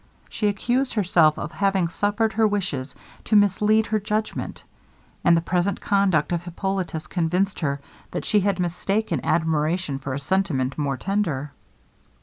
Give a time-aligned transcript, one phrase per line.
[0.31, 4.63] She accused herself of having suffered her wishes to mislead her judgment;
[5.23, 10.19] and the present conduct of Hippolitus convinced her, that she had mistaken admiration for a
[10.19, 11.51] sentiment more tender.